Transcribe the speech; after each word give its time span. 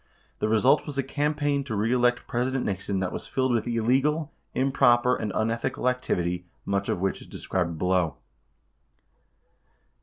The 0.39 0.49
result 0.49 0.87
was 0.87 0.97
a 0.97 1.03
campaign 1.03 1.63
to 1.65 1.75
reelect 1.75 2.27
President 2.27 2.65
Nixon 2.65 2.99
that 3.01 3.11
was 3.11 3.27
filled 3.27 3.51
with 3.51 3.67
illegal, 3.67 4.31
improper, 4.55 5.15
and 5.15 5.31
unethical 5.35 5.87
activity, 5.87 6.47
much 6.65 6.89
of 6.89 6.99
which 6.99 7.21
is 7.21 7.27
described 7.27 7.77
below. 7.77 8.17